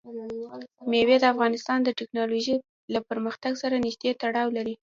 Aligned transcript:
مېوې 0.91 1.17
د 1.19 1.25
افغانستان 1.33 1.79
د 1.83 1.89
تکنالوژۍ 1.99 2.55
له 2.93 2.99
پرمختګ 3.09 3.53
سره 3.61 3.75
نږدې 3.85 4.11
تړاو 4.21 4.49
لري. 4.57 4.73